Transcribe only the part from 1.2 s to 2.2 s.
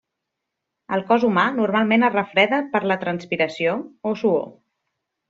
humà normalment es